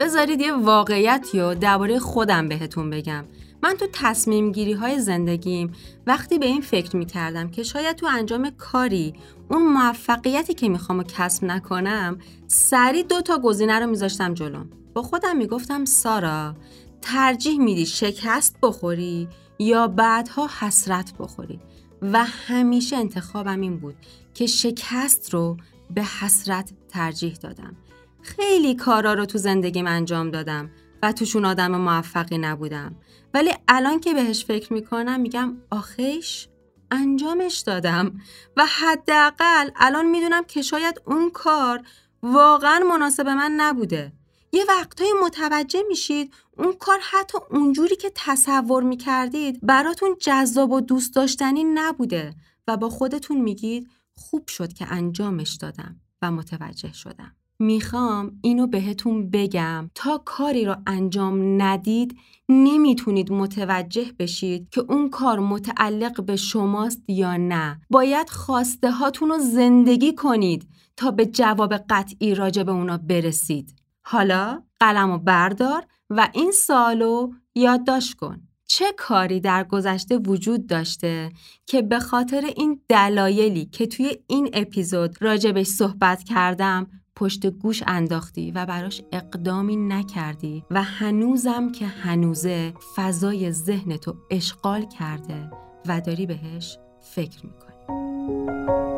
بذارید 0.00 0.40
یه 0.40 0.52
واقعیتی 0.52 1.40
رو 1.40 1.54
درباره 1.54 1.98
خودم 1.98 2.48
بهتون 2.48 2.90
بگم 2.90 3.24
من 3.62 3.74
تو 3.74 3.86
تصمیم 3.92 4.52
گیری 4.52 4.72
های 4.72 5.00
زندگیم 5.00 5.72
وقتی 6.06 6.38
به 6.38 6.46
این 6.46 6.60
فکر 6.60 6.96
می 6.96 7.06
کردم 7.06 7.50
که 7.50 7.62
شاید 7.62 7.96
تو 7.96 8.06
انجام 8.06 8.50
کاری 8.50 9.14
اون 9.50 9.72
موفقیتی 9.72 10.54
که 10.54 10.68
می‌خوام 10.68 10.98
و 10.98 11.02
کسب 11.02 11.44
نکنم 11.44 12.18
سریع 12.46 13.02
دو 13.02 13.20
تا 13.20 13.38
گزینه 13.38 13.78
رو 13.78 13.86
میذاشتم 13.86 14.34
جلوم 14.34 14.70
با 14.94 15.02
خودم 15.02 15.36
می‌گفتم 15.36 15.84
سارا 15.84 16.54
ترجیح 17.02 17.58
میدی 17.58 17.86
شکست 17.86 18.56
بخوری 18.62 19.28
یا 19.58 19.88
بعدها 19.88 20.50
حسرت 20.60 21.12
بخوری؟ 21.18 21.60
و 22.02 22.24
همیشه 22.24 22.96
انتخابم 22.96 23.60
این 23.60 23.76
بود 23.76 23.94
که 24.34 24.46
شکست 24.46 25.34
رو 25.34 25.56
به 25.90 26.02
حسرت 26.02 26.72
ترجیح 26.88 27.34
دادم. 27.34 27.76
خیلی 28.22 28.74
کارا 28.74 29.14
رو 29.14 29.24
تو 29.26 29.38
زندگیم 29.38 29.86
انجام 29.86 30.30
دادم. 30.30 30.70
و 31.02 31.12
توشون 31.12 31.44
آدم 31.44 31.80
موفقی 31.80 32.38
نبودم. 32.38 32.96
ولی 33.34 33.50
الان 33.68 34.00
که 34.00 34.14
بهش 34.14 34.44
فکر 34.44 34.72
می‌کنم 34.72 35.20
میگم 35.20 35.56
آخیش 35.70 36.48
انجامش 36.90 37.58
دادم. 37.58 38.20
و 38.56 38.66
حداقل 38.66 39.70
الان 39.76 40.06
می‌دونم 40.06 40.44
که 40.44 40.62
شاید 40.62 41.00
اون 41.06 41.30
کار 41.30 41.82
واقعا 42.22 42.78
مناسب 42.78 43.28
من 43.28 43.52
نبوده. 43.56 44.12
یه 44.52 44.64
وقتایی 44.68 45.10
متوجه 45.24 45.82
میشید 45.88 46.34
اون 46.58 46.72
کار 46.72 46.98
حتی 47.02 47.38
اونجوری 47.50 47.96
که 47.96 48.12
تصور 48.14 48.82
می‌کردید 48.82 49.58
براتون 49.62 50.16
جذاب 50.20 50.70
و 50.70 50.80
دوست 50.80 51.14
داشتنی 51.14 51.64
نبوده 51.64 52.34
و 52.68 52.76
با 52.76 52.88
خودتون 52.88 53.40
میگید 53.40 53.90
خوب 54.14 54.48
شد 54.48 54.72
که 54.72 54.86
انجامش 54.92 55.54
دادم 55.54 56.00
و 56.22 56.30
متوجه 56.30 56.92
شدم. 56.92 57.36
می‌خوام 57.62 58.38
اینو 58.42 58.66
بهتون 58.66 59.30
بگم. 59.30 59.90
تا 59.94 60.22
کاری 60.24 60.64
رو 60.64 60.76
انجام 60.86 61.62
ندید 61.62 62.16
نمی‌تونید 62.48 63.32
متوجه 63.32 64.12
بشید 64.18 64.68
که 64.70 64.80
اون 64.80 65.10
کار 65.10 65.38
متعلق 65.38 66.24
به 66.24 66.36
شماست 66.36 67.02
یا 67.08 67.36
نه. 67.36 67.80
باید 67.90 68.30
خواسته 68.30 68.90
هاتون 68.90 69.28
رو 69.28 69.38
زندگی 69.38 70.14
کنید 70.14 70.68
تا 70.96 71.10
به 71.10 71.26
جواب 71.26 71.74
قطعی 71.76 72.34
راجع 72.34 72.62
به 72.62 72.72
اونا 72.72 72.98
برسید. 72.98 73.74
حالا 74.02 74.62
قلم 74.80 75.10
و 75.10 75.18
بردار 75.18 75.86
و 76.10 76.28
این 76.34 76.50
سالو 76.50 77.30
یادداشت 77.54 78.14
کن. 78.14 78.40
چه 78.66 78.84
کاری 78.96 79.40
در 79.40 79.64
گذشته 79.64 80.18
وجود 80.18 80.66
داشته 80.66 81.32
که 81.66 81.82
به 81.82 81.98
خاطر 81.98 82.44
این 82.56 82.80
دلایلی 82.88 83.66
که 83.66 83.86
توی 83.86 84.18
این 84.26 84.50
اپیزود 84.52 85.16
راجبش 85.20 85.66
صحبت 85.66 86.22
کردم 86.22 86.86
پشت 87.16 87.46
گوش 87.46 87.82
انداختی 87.86 88.50
و 88.50 88.66
براش 88.66 89.02
اقدامی 89.12 89.76
نکردی 89.76 90.64
و 90.70 90.82
هنوزم 90.82 91.72
که 91.72 91.86
هنوزه 91.86 92.72
فضای 92.96 93.52
ذهنتو 93.52 94.14
اشغال 94.30 94.84
کرده 94.88 95.50
و 95.88 96.00
داری 96.00 96.26
بهش 96.26 96.78
فکر 97.00 97.46
می‌کنی. 97.46 98.91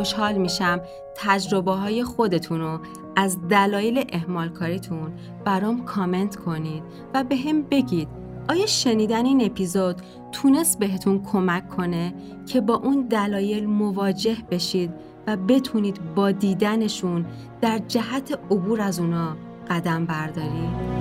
خوشحال 0.00 0.38
میشم 0.38 0.80
تجربه 1.16 1.72
های 1.72 2.04
خودتون 2.04 2.60
رو 2.60 2.80
از 3.16 3.48
دلایل 3.48 4.04
اهمال 4.12 4.48
کاریتون 4.48 5.12
برام 5.44 5.84
کامنت 5.84 6.36
کنید 6.36 6.82
و 7.14 7.24
به 7.24 7.36
هم 7.36 7.62
بگید 7.62 8.08
آیا 8.48 8.66
شنیدن 8.66 9.26
این 9.26 9.44
اپیزود 9.44 9.96
تونست 10.32 10.78
بهتون 10.78 11.22
کمک 11.22 11.68
کنه 11.68 12.14
که 12.46 12.60
با 12.60 12.74
اون 12.74 13.00
دلایل 13.00 13.66
مواجه 13.66 14.36
بشید 14.50 14.90
و 15.26 15.36
بتونید 15.36 16.14
با 16.14 16.30
دیدنشون 16.30 17.26
در 17.60 17.78
جهت 17.78 18.38
عبور 18.50 18.80
از 18.80 19.00
اونا 19.00 19.36
قدم 19.70 20.06
بردارید؟ 20.06 20.99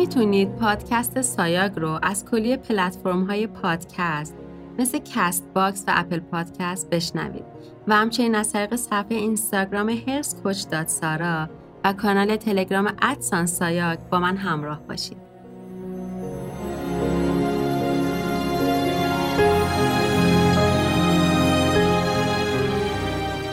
می‌تونید 0.00 0.56
پادکست 0.56 1.20
سایاگ 1.20 1.72
رو 1.76 1.98
از 2.02 2.24
کلیه 2.24 2.56
پلتفرم 2.56 3.24
های 3.24 3.46
پادکست 3.46 4.34
مثل 4.78 4.98
کست 5.14 5.44
باکس 5.54 5.84
و 5.88 5.92
اپل 5.96 6.18
پادکست 6.18 6.90
بشنوید 6.90 7.44
و 7.88 7.94
همچنین 7.94 8.34
از 8.34 8.52
طریق 8.52 8.76
صفحه 8.76 9.16
اینستاگرام 9.16 9.88
هرس 9.88 10.42
کوچ 10.42 10.68
داد 10.68 10.86
سارا 10.86 11.48
و 11.84 11.92
کانال 11.92 12.36
تلگرام 12.36 12.92
ادسان 13.02 13.46
سایاگ 13.46 13.98
با 14.10 14.18
من 14.20 14.36
همراه 14.36 14.80
باشید. 14.88 15.16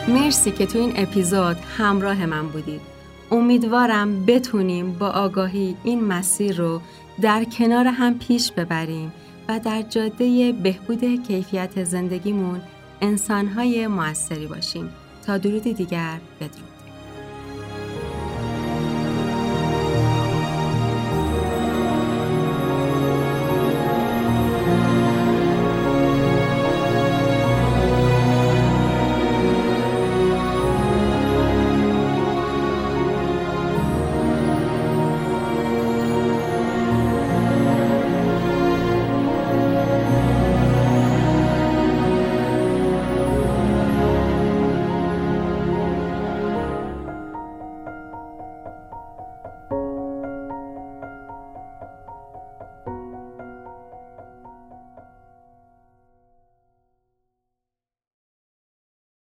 مرسی 0.08 0.52
که 0.52 0.66
تو 0.66 0.80
این 0.80 0.94
اپیزود 0.96 1.58
همراه 1.78 2.26
من 2.26 2.48
بودید. 2.48 2.97
امیدوارم 3.32 4.26
بتونیم 4.26 4.94
با 4.94 5.08
آگاهی 5.08 5.76
این 5.84 6.04
مسیر 6.04 6.58
رو 6.58 6.82
در 7.22 7.44
کنار 7.44 7.88
هم 7.88 8.20
پیش 8.20 8.52
ببریم 8.52 9.12
و 9.48 9.60
در 9.60 9.82
جاده 9.82 10.52
بهبود 10.52 11.28
کیفیت 11.28 11.84
زندگیمون 11.84 12.62
انسانهای 13.02 13.88
موثری 13.88 14.48
باشیم. 14.48 14.90
تا 15.26 15.38
درودی 15.38 15.74
دیگر 15.74 16.20
بدرود. 16.40 16.77